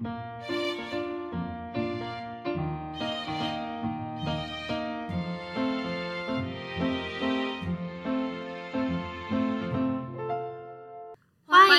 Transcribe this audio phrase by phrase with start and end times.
[0.00, 0.06] 欢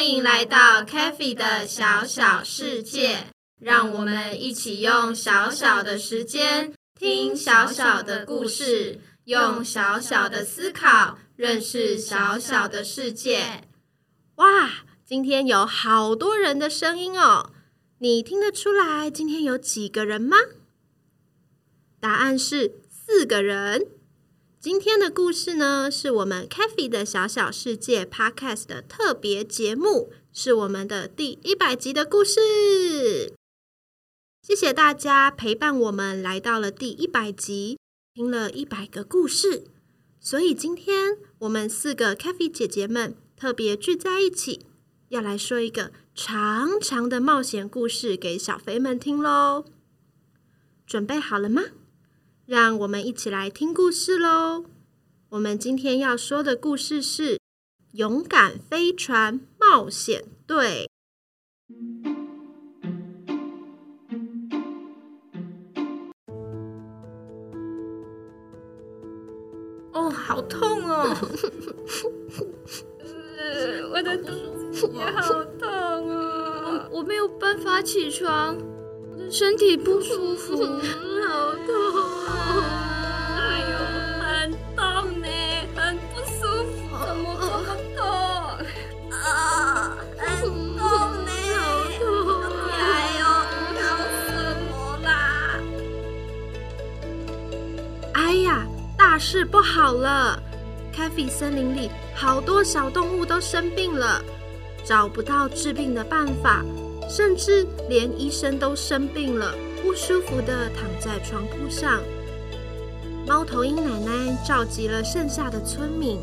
[0.05, 3.27] 迎来到 k a f e 的小小世界，
[3.57, 13.63] 让我们一起用小小的时间听小小的故事，用小小的思考认识小小的世界。
[14.35, 14.69] 哇，
[15.05, 17.51] 今天有好多人的声音哦！
[18.01, 20.37] 你听得出来今天有几个人吗？
[21.99, 23.87] 答案是四个人。
[24.57, 33.33] 今天的故事呢，是我们 c a f e 的小小世界 Podcast 的特别节目，是我们的第一百集的故事。
[34.41, 37.77] 谢谢大家陪伴我们来到了第一百集，
[38.13, 39.65] 听了一百个故事。
[40.21, 44.65] 所以今天我们四个 c a f e 姐姐们特别聚在一起，
[45.09, 45.91] 要来说一个
[46.21, 49.63] 长长的冒险故事给小肥们听喽。
[50.85, 51.61] 准备好了吗？
[52.45, 54.65] 让我们一起来听故事喽！
[55.29, 57.35] 我们今天要说的故事是
[57.93, 60.89] 《勇敢飞船冒险队》。
[69.93, 71.15] 哦，好痛哦！
[73.93, 74.31] 我的肚
[74.71, 75.68] 子也好痛哦！
[76.91, 78.57] 我没有办法起床，
[79.11, 81.73] 我的身体不舒服，好痛！
[83.37, 83.73] 哎呦，
[84.19, 84.83] 很痛
[85.21, 85.27] 呢，
[85.75, 88.01] 很不舒服，怎么这么痛？
[89.11, 90.19] 啊，很
[90.77, 90.83] 痛
[91.25, 91.61] 呢，好
[91.99, 92.01] 痛！
[92.71, 92.81] 哎
[93.19, 93.21] 呦，
[93.75, 93.81] 搞
[94.15, 94.17] 死
[94.71, 94.73] 我
[95.05, 95.09] 啦！
[98.13, 98.65] 哎呀，
[98.97, 100.41] 大事不好了！
[100.91, 104.21] 开菲森林里好多小动物都生病了，
[104.83, 106.65] 找不到治病的办法，
[107.09, 112.01] 甚至连医生都生病了，不舒服的躺在床铺上。
[113.27, 116.19] 猫头鹰奶奶召集了剩下的村民，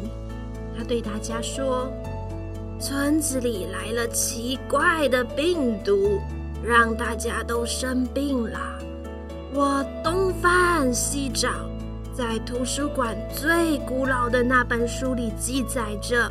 [0.78, 1.92] 她对大家说
[2.80, 6.20] ：“村子里来了奇怪的病毒，
[6.64, 8.58] 让大家都生病了。
[9.53, 11.48] 我东翻西找，
[12.14, 16.30] 在图书馆最古老的那本书里记载着，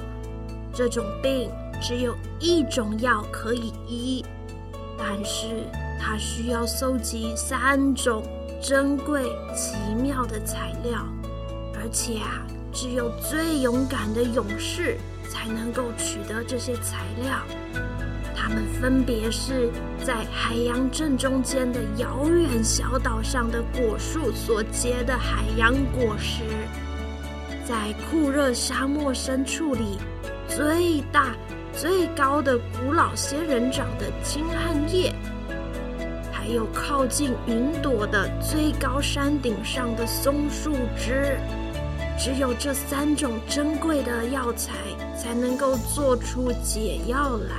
[0.73, 1.49] 这种病
[1.81, 4.23] 只有一种药可以医，
[4.97, 5.47] 但是
[5.99, 8.23] 它需要搜集三种。”
[8.61, 9.21] 珍贵
[9.53, 11.05] 奇妙的材料，
[11.75, 12.41] 而且啊，
[12.73, 14.97] 只有最勇敢的勇士
[15.29, 17.43] 才能够取得这些材料。
[18.35, 19.69] 他们分别是
[20.03, 26.41] 在海洋正中间的遥远小岛上的果树所结的海洋果实，
[27.67, 29.99] 在酷热沙漠深处里
[30.47, 31.35] 最大
[31.77, 35.13] 最高的古老仙人掌的金汉叶。
[36.31, 41.37] 还有靠近云朵的最高山顶上的松树枝，
[42.19, 44.73] 只有这三种珍贵的药材
[45.17, 47.55] 才能够做出解药来。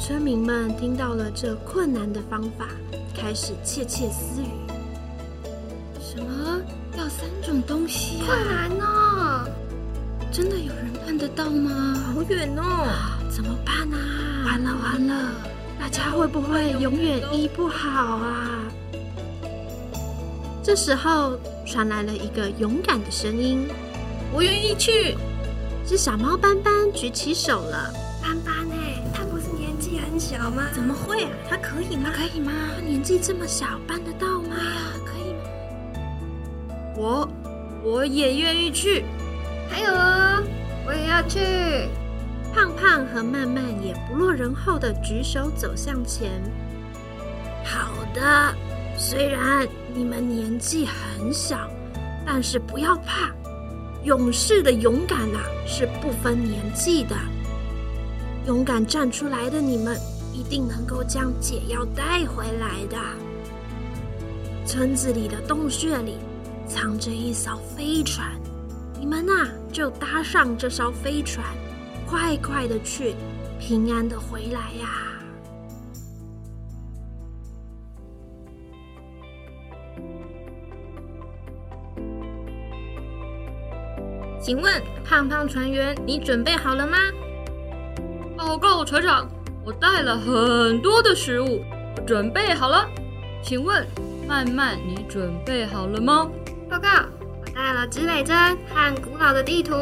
[0.00, 2.66] 村民们听到了这困难的方法，
[3.16, 4.48] 开始窃窃私语
[6.02, 6.60] ：“什么
[6.98, 8.24] 要三种东西？
[8.26, 9.35] 困难呢？
[10.36, 12.12] 真的有人办得到吗？
[12.12, 12.86] 好远哦！
[13.30, 14.44] 怎么办啊？
[14.44, 15.32] 完了完了！”
[15.80, 18.60] 大家会不会永远医不好啊？
[20.62, 23.66] 这时候传来了一个勇敢的声音
[24.30, 25.16] ：“我愿意去。”
[25.88, 27.90] 是小猫斑斑举起手了。
[28.20, 30.64] 斑斑哎，他不是年纪很小吗？
[30.74, 31.30] 怎么会啊？
[31.48, 32.10] 他可以吗？
[32.14, 32.52] 可以吗？
[32.84, 34.54] 年纪这么小，办得到吗？
[35.06, 36.04] 可以吗？
[36.94, 37.26] 我
[37.82, 39.02] 我也愿意去。
[39.68, 40.42] 还有哦，
[40.86, 41.40] 我也要去。
[42.54, 46.30] 胖胖和曼曼也不落人后的举手走向前。
[47.64, 48.54] 好的，
[48.96, 51.68] 虽然你们年纪很小，
[52.24, 53.30] 但是不要怕，
[54.04, 57.14] 勇士的勇敢啊是不分年纪的。
[58.46, 59.98] 勇敢站出来的你们，
[60.32, 62.96] 一定能够将解药带回来的。
[64.64, 66.16] 村子里的洞穴里
[66.66, 68.30] 藏着一艘飞船，
[68.98, 71.44] 你们呐就搭上这艘飞船。
[72.08, 73.14] 快快的去，
[73.58, 74.88] 平安的回来呀！
[84.40, 86.96] 请问胖胖船员，你准备好了吗？
[88.36, 89.28] 报告船长，
[89.64, 91.64] 我带了很多的食物，
[91.96, 92.88] 我准备好了。
[93.42, 93.84] 请问
[94.28, 96.30] 曼曼，你准备好了吗？
[96.70, 97.15] 报告，我
[97.56, 98.36] 带了积累针
[98.68, 99.72] 和古老的地图，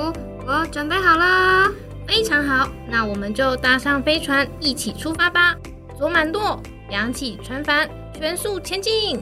[0.47, 1.69] 我准备好了。
[2.07, 5.57] 非常好，那我们就搭上飞船，一起出发吧。
[5.99, 9.21] 左满舵，扬起船帆，全速前进。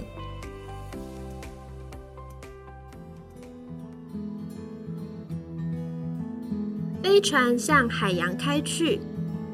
[7.02, 9.00] 飞船向海洋开去，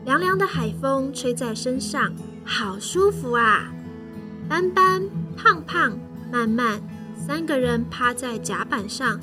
[0.04, 2.12] 凉凉的海风吹在身上，
[2.44, 3.72] 好舒服啊！
[4.48, 5.96] 斑斑、胖胖、
[6.32, 6.80] 慢慢
[7.26, 9.20] 三个人趴在甲板上，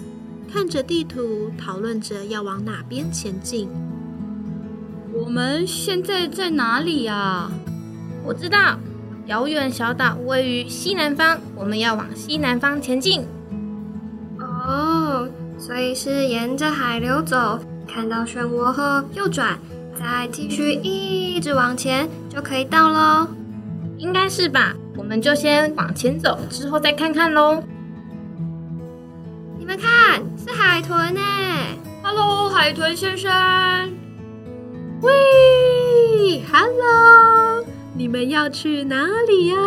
[0.51, 3.68] 看着地图，讨论着要往哪边前进。
[5.13, 7.50] 我们现在在哪里呀？
[8.24, 8.77] 我知道，
[9.25, 13.25] 遥远小岛位于西南方，我们要往西南方前进。
[14.39, 15.27] 哦，
[15.57, 17.59] 所以是沿着海流走。
[17.88, 19.57] 看到漩涡后右转，
[19.97, 23.27] 再继续一直往前就可以到喽。
[23.97, 24.75] 应该是吧？
[24.97, 27.63] 我们就先往前走，之后再看看喽。
[29.75, 31.22] 看，是海豚呢
[32.04, 33.31] ！Hello，海豚先生。
[35.01, 39.57] 喂，Hello，你们要去哪里呀？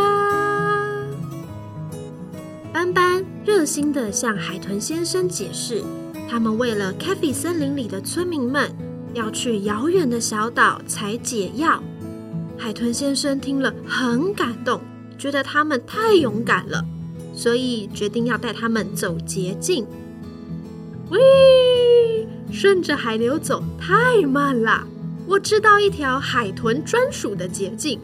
[2.72, 5.82] 斑斑热心的向海豚先生解释。
[6.28, 8.70] 他们为了 c a f e 森林里的村民们，
[9.14, 11.82] 要去遥远的小岛采解药。
[12.58, 14.80] 海豚先生听了很感动，
[15.16, 16.84] 觉得他们太勇敢了，
[17.38, 19.86] 所以决定要带他们走捷径。
[21.08, 24.84] 喂，顺着海流走太慢了，
[25.24, 28.00] 我知道一条海豚专属的捷径，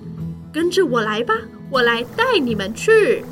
[0.52, 1.34] 跟着我来吧，
[1.68, 3.24] 我来带你们去。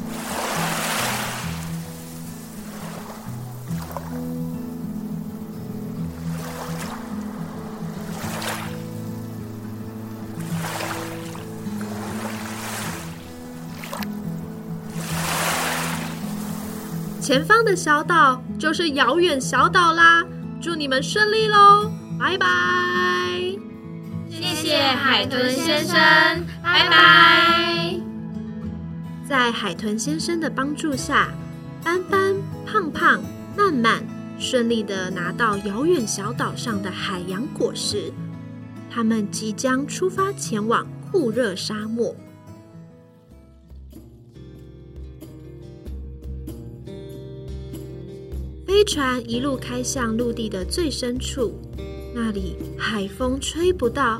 [17.33, 20.23] 前方的小岛就是遥远小岛啦！
[20.61, 21.91] 祝你们顺利喽，
[22.21, 22.47] 拜拜！
[24.29, 25.97] 谢谢海豚先生，
[26.63, 27.99] 拜拜！
[29.27, 31.31] 在海豚先生的帮助下，
[31.83, 32.35] 斑斑、
[32.67, 33.23] 胖胖、
[33.57, 34.05] 慢慢
[34.39, 38.13] 顺利的拿到遥远小岛上的海洋果实，
[38.91, 42.15] 他们即将出发前往酷热沙漠。
[48.73, 51.53] 飞船一路开向陆地的最深处，
[52.15, 54.19] 那里海风吹不到，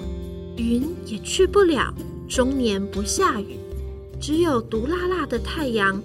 [0.59, 1.91] 云也去不了，
[2.29, 3.59] 终年不下雨，
[4.21, 6.03] 只有毒辣辣的太阳，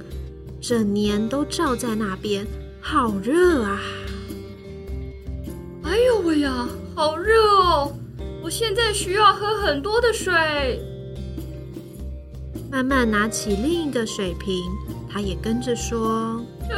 [0.61, 2.47] 整年都照在那边，
[2.79, 3.81] 好热啊！
[5.83, 7.91] 哎呦喂呀，好热哦！
[8.41, 10.31] 我现在需要喝很多的水。
[12.71, 14.55] 慢慢拿起另一个水瓶，
[15.09, 16.75] 他也跟着说：“水，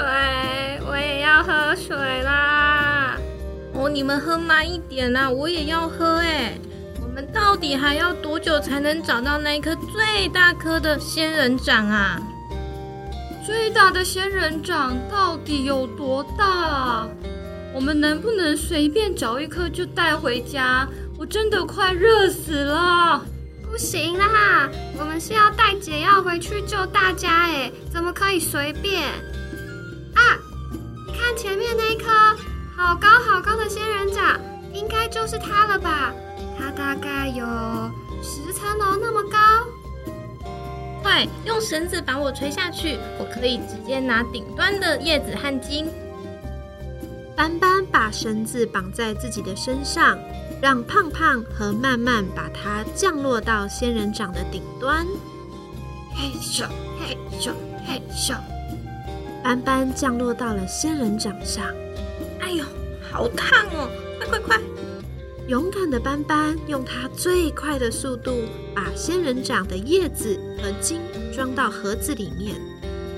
[0.88, 3.18] 我也要喝水啦！
[3.74, 6.54] 哦，你们喝慢一点啦，我也要喝哎。
[7.02, 12.22] 我们到底还要多久才能找到那一颗最大颗的仙人掌啊？
[13.46, 17.08] 最大的仙人掌到底有多大？
[17.74, 20.88] 我们能不能随便找一颗就带回家？
[21.18, 23.26] 我真的快热死了！”
[23.70, 24.70] 不行啦，
[25.00, 29.04] 我们是要带解药回去救大家哎，怎么可以随便？
[31.50, 32.12] 前面那棵
[32.78, 34.40] 好高好高的仙人掌，
[34.72, 36.14] 应该就是它了吧？
[36.56, 37.44] 它大概有
[38.22, 39.40] 十层楼那么高。
[41.02, 45.92] 快用绳子把我垂下去，我可以直接拿顶端的叶子和茎。
[47.36, 50.20] 斑斑把绳子绑在自己的身上。
[50.62, 55.08] 让胖胖和慢慢把它降落到仙人掌的顶端。
[56.14, 56.66] 嘿咻
[57.00, 57.54] 嘿咻
[57.88, 58.36] 嘿咻，
[59.44, 61.66] 斑斑降落到了仙人掌上。
[62.40, 62.64] 哎呦，
[63.12, 63.90] 好烫哦！
[64.18, 64.60] 快快快！
[65.48, 68.44] 勇敢的斑斑用它最快的速度
[68.76, 71.02] 把仙人掌的叶子和茎
[71.34, 72.56] 装到盒子里面。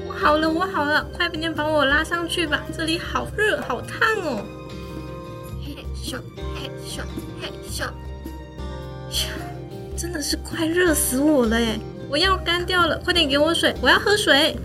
[0.08, 2.63] 我好了，我好了，快点把我拉上去吧！
[2.75, 4.46] 这里好热，好烫哦！
[5.66, 6.18] 嘿咻
[6.56, 7.01] 嘿咻
[7.42, 7.51] 嘿。
[7.68, 7.86] 咻！
[9.98, 11.80] 真的是快热死我了哎！
[12.10, 14.56] 我要干掉了，快点给我水，我要喝水！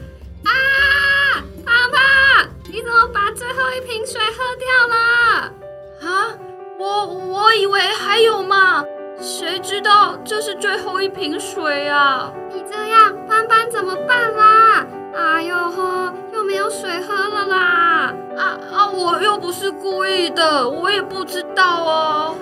[10.76, 12.30] 最后一瓶水啊！
[12.52, 14.86] 你这样，斑斑怎么办啦？
[15.14, 18.14] 哎呦呵，又没有水喝了啦！
[18.36, 22.34] 啊啊，我又不是故意的，我也不知道哦。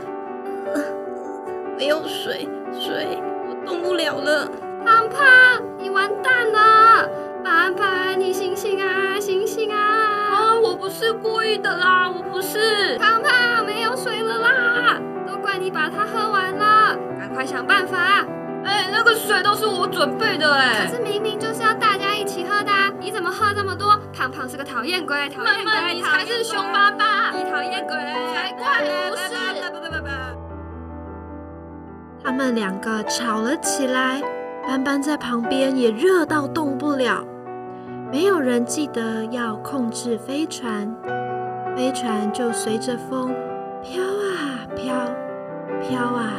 [1.78, 4.48] 没有水，水，我动不了了。
[4.84, 7.08] 胖胖，你完蛋了！
[7.44, 9.78] 斑斑，你醒醒啊，醒醒啊！
[9.78, 12.98] 啊，我不是故意的啦，我不是。
[12.98, 18.13] 胖胖，没有水了啦，都怪你把它喝完了，赶快想办法。
[19.26, 20.86] 水都是我准备的哎。
[20.86, 23.98] 可是明明就是要大家一起喝的，你怎么喝这么多？
[24.12, 27.96] 胖胖是个讨厌鬼，讨厌鬼，你才是凶巴巴，你讨厌鬼
[28.34, 29.34] 才怪，不是。
[32.26, 34.22] 他们两个吵了起来，
[34.66, 37.22] 斑斑在旁边也热到动不了。
[38.10, 40.90] 没有人记得要控制飞船，
[41.76, 43.34] 飞船就随着风
[43.82, 44.94] 飘啊飘，
[45.82, 46.32] 飘啊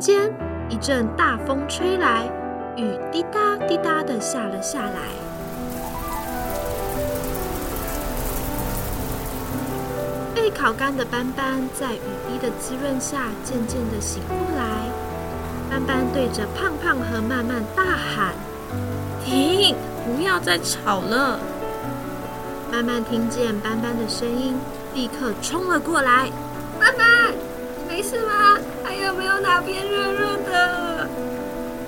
[0.00, 0.32] 间，
[0.70, 2.26] 一阵大风吹来，
[2.74, 4.92] 雨滴答滴答的下了下来。
[10.34, 14.88] 被烤干的斑斑在雨滴的滋润下，渐渐的醒过来。
[15.68, 18.32] 斑斑对着胖胖和曼曼大喊
[19.22, 19.76] ：“停！
[20.04, 21.38] 不要再吵了！”
[22.72, 24.56] 曼曼听见斑斑的声音，
[24.94, 26.30] 立刻冲了过来
[26.80, 27.34] ：“斑斑，
[27.86, 28.56] 没事吗？
[28.90, 31.08] 还有没有哪边热热的？”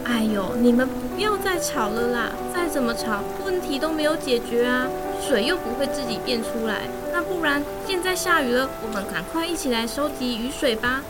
[0.06, 2.30] 哎呦，你们不要再吵了啦！
[2.54, 4.87] 再怎么吵，问题都没有解决啊！
[5.21, 6.88] 水又不会自己变出来。
[7.12, 11.02] 那不然，现在下雨了，我们赶快一起来收集雨水吧。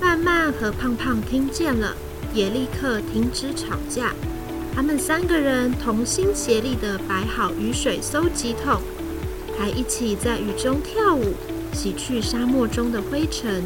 [0.00, 1.94] 曼曼和胖胖听见了，
[2.32, 4.14] 也立刻停止吵架。
[4.74, 8.80] 他们三个人同心协力地摆好雨水收集桶，
[9.58, 11.34] 还一起在雨中跳舞，
[11.74, 13.62] 洗去沙漠中的灰尘。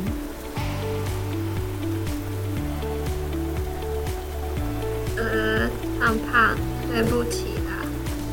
[6.18, 6.56] 胖胖，
[6.92, 7.84] 对不起啦，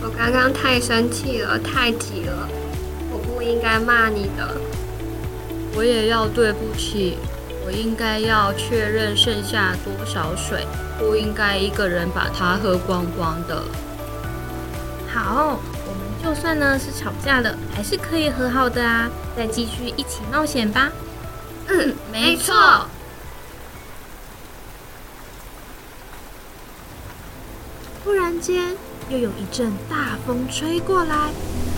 [0.02, 2.48] 我刚刚太生气了，太急了，
[3.12, 4.58] 我不应该骂你的。
[5.76, 7.18] 我也要对不起。
[7.64, 10.66] 我应该要确认剩下多少水，
[10.98, 13.62] 不应该一个人把它喝光光的。
[15.14, 19.08] 好，我们就算呢是吵架了，还是可以和好的啊！
[19.38, 20.90] 再继续一起冒险吧。
[21.68, 22.88] 嗯，没错。
[28.04, 28.76] 突然间，
[29.10, 31.30] 又有一阵大风吹过来，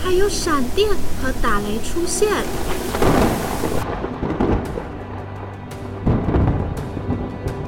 [0.02, 0.88] 还有闪电
[1.22, 2.32] 和打雷出现。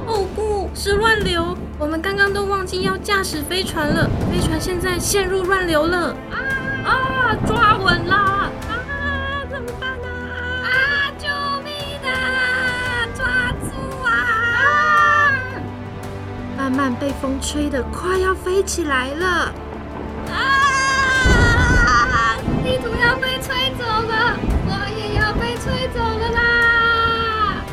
[0.07, 6.17] 哦，不是乱流，我们刚刚都忘记要驾驶飞船了，飞船现在陷入乱流了。
[6.31, 6.37] 啊
[6.87, 7.37] 啊！
[7.47, 8.51] 抓稳啦！
[16.77, 19.51] 慢慢被风吹得快要飞起来了。
[20.31, 22.37] 啊！
[22.63, 24.37] 地图要被吹走了，
[24.69, 27.65] 我也要被吹走了啦！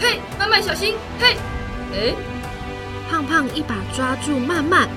[0.00, 0.96] 嘿，慢慢小心！
[1.20, 1.36] 嘿，
[1.92, 2.12] 哎。
[3.08, 4.88] 胖胖一把抓住慢慢，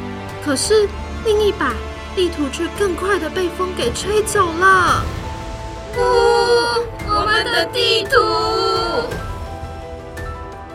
[0.43, 0.89] 可是
[1.23, 1.75] 另一把
[2.15, 5.03] 地图却更快的被风给吹走了。
[5.93, 6.01] 不，
[7.07, 8.17] 我们的地图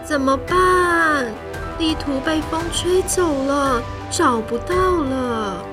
[0.04, 1.34] 怎么办？
[1.78, 5.64] 地图被风吹走了，找不到了。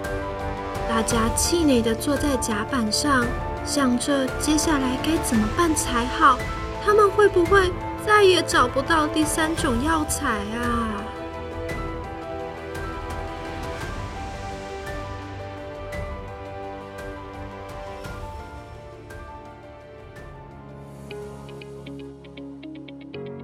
[0.87, 3.25] 大家气馁的坐在甲板上，
[3.65, 6.37] 想着接下来该怎么办才好。
[6.83, 7.71] 他们会不会
[8.05, 10.89] 再也找不到第三种药材啊？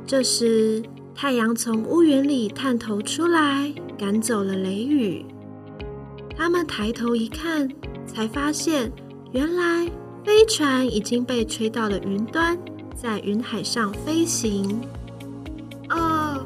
[0.07, 0.83] 这时，
[1.17, 5.25] 太阳从屋檐里探头出来，赶走了雷雨。
[6.35, 7.69] 他们抬头一看，
[8.05, 8.91] 才发现
[9.31, 9.89] 原来
[10.25, 12.59] 飞船已经被吹到了云端，
[12.93, 14.81] 在云海上飞行。
[15.89, 16.45] 哦，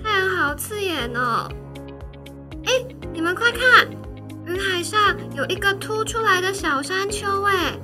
[0.00, 1.48] 太阳好刺眼哦！
[2.66, 2.72] 哎，
[3.12, 3.88] 你们快看，
[4.46, 7.76] 云海上有一个凸出来的小山丘，哎，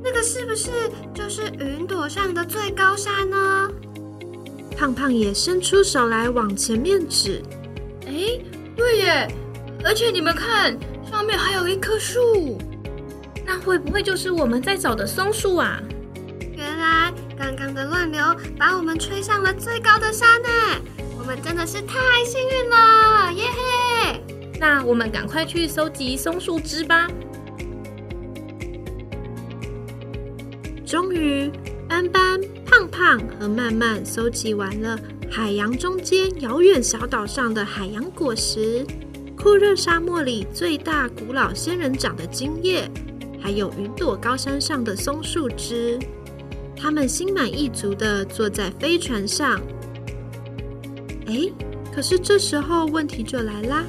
[0.00, 0.70] 那个是不是
[1.12, 3.68] 就是云朵上的最高山呢？
[4.76, 7.42] 胖胖也伸出手来往前面指，
[8.06, 8.38] 哎，
[8.76, 9.28] 对耶！
[9.82, 10.78] 而且你们看，
[11.10, 12.58] 上面还有一棵树，
[13.46, 15.80] 那会不会就是我们在找的松树啊？
[16.54, 18.22] 原来刚刚的乱流
[18.58, 20.48] 把我们吹上了最高的山呢！
[21.18, 24.20] 我们真的是太幸运了，耶嘿！
[24.60, 27.08] 那我们赶快去收集松树枝吧。
[30.84, 31.50] 终于。
[31.88, 34.98] 斑斑、胖胖和曼曼搜集完了
[35.30, 38.84] 海洋中间遥远小岛上的海洋果实、
[39.36, 42.90] 酷热沙漠里最大古老仙人掌的茎叶，
[43.40, 45.98] 还有云朵高山上的松树枝。
[46.76, 49.60] 他们心满意足地坐在飞船上。
[51.26, 51.50] 哎，
[51.94, 53.84] 可是这时候问题就来啦，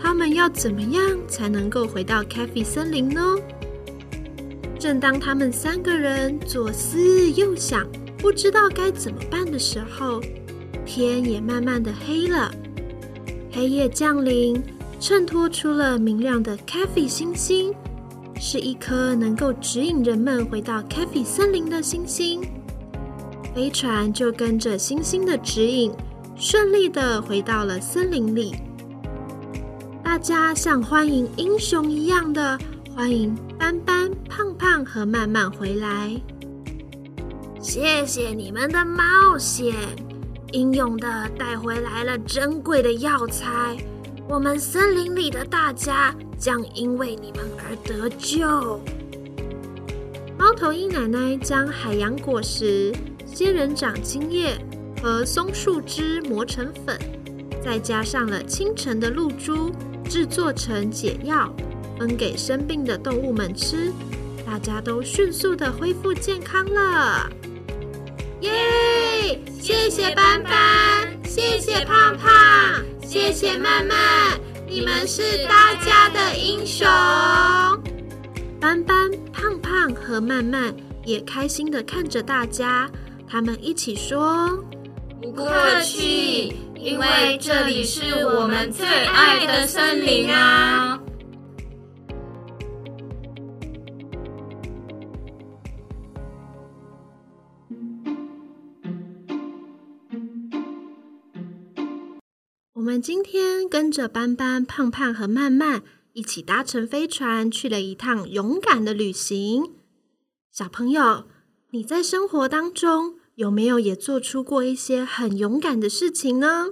[0.00, 3.20] 他们要怎么样才能够回到 c a f e 森林呢？
[4.78, 7.86] 正当他们三个人左思右想，
[8.18, 10.20] 不知道该怎么办的时候，
[10.84, 12.52] 天也慢慢的黑了。
[13.50, 14.62] 黑夜降临，
[15.00, 17.74] 衬托出了明亮的 c a f e 星星，
[18.38, 22.42] 是一颗能够指引人们回到 c a f e 森林的星星。
[23.54, 25.90] 飞船就跟着星星的指引，
[26.36, 28.54] 顺利的回到了森林里。
[30.04, 32.58] 大家像欢迎英雄一样的
[32.96, 36.18] 欢迎斑斑、胖胖和慢慢回来。
[37.60, 39.74] 谢谢你们的冒险，
[40.52, 43.76] 英勇的带回来了珍贵的药材。
[44.26, 48.80] 我们森林里的大家将因为你们而得救。
[50.38, 52.94] 猫头鹰奶奶将海洋果实。
[53.26, 54.56] 仙人掌茎叶
[55.02, 56.98] 和松树枝磨成粉，
[57.62, 59.70] 再加上了清晨的露珠，
[60.08, 61.54] 制作成解药，
[61.98, 63.92] 分给生病的动物们吃。
[64.46, 67.28] 大家都迅速的恢复健康了。
[68.40, 69.40] 耶！
[69.60, 74.38] 谢谢斑斑，谢谢胖胖，谢谢慢慢，
[74.68, 76.86] 你们是大家的英雄。
[78.60, 80.72] 斑斑、胖胖和慢慢
[81.04, 82.88] 也开心的看着大家。
[83.28, 84.62] 他们一起说
[85.20, 91.00] ：“不客气，因为这里是我们最爱的森林啊！”
[102.86, 109.72] 我们今天跟着斑斑、胖胖和曼曼一起搭乘飞船去了一趟勇敢的旅行。
[110.52, 111.24] 小朋友。
[111.70, 116.68] 你在生活当中有没有也做出过一些很勇敢的事情呢？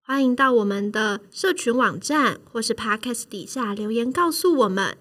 [0.00, 4.96] 欢迎到我们的社群网站或是 Podcast 底下留言告诉我们。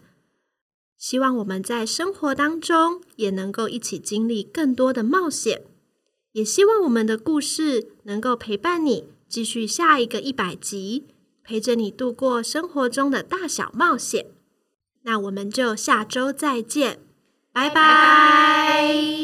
[0.97, 5.61] 希望我们在生活当中也能够一起经历更多的冒险，
[6.31, 11.07] 也希望我们的故事能够陪伴你继续下一个一百集，
[11.41, 14.25] 陪着你度过生活中的大小冒险。
[15.03, 16.99] 那我们就下周再见。
[17.53, 19.20] 拜拜。